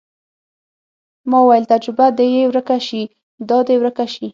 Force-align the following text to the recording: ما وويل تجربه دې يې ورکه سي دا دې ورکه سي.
ما 1.29 1.39
وويل 1.43 1.65
تجربه 1.73 2.07
دې 2.17 2.27
يې 2.35 2.43
ورکه 2.49 2.77
سي 2.87 3.01
دا 3.49 3.57
دې 3.67 3.75
ورکه 3.81 4.05
سي. 4.13 4.27